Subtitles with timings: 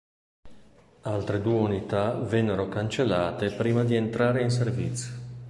[1.01, 5.11] Altre due unità vennero cancellate prima di entrare in servizio.